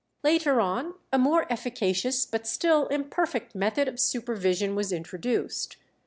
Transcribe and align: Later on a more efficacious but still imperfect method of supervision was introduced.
Later 0.23 0.59
on 0.59 0.95
a 1.13 1.19
more 1.19 1.45
efficacious 1.53 2.25
but 2.25 2.47
still 2.47 2.87
imperfect 2.87 3.53
method 3.53 3.87
of 3.87 3.99
supervision 3.99 4.73
was 4.73 4.91
introduced. 4.91 5.77